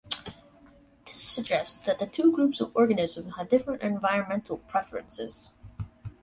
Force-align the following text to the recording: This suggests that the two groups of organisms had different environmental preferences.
This 1.05 1.21
suggests 1.21 1.75
that 1.85 1.99
the 1.99 2.07
two 2.07 2.31
groups 2.31 2.59
of 2.59 2.75
organisms 2.75 3.35
had 3.37 3.49
different 3.49 3.83
environmental 3.83 4.57
preferences. 4.57 5.53